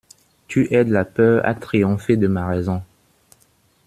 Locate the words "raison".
2.47-2.81